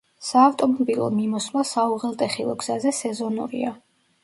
[0.27, 3.79] საავტომობილო მიმოსვლა საუღელტეხილო გზაზე სეზონურია.